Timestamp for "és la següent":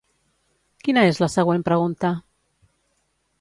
1.09-1.67